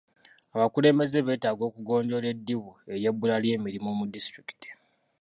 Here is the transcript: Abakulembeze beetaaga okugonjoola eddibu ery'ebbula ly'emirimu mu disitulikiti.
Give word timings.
Abakulembeze 0.55 1.17
beetaaga 1.27 1.63
okugonjoola 1.69 2.27
eddibu 2.33 2.71
ery'ebbula 2.93 3.35
ly'emirimu 3.43 3.89
mu 3.99 4.05
disitulikiti. 4.13 4.69